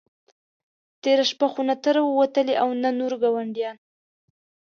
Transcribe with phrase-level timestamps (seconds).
[1.01, 3.77] تېره شپه خو نه ته را وتلې او نه نور ګاونډیان.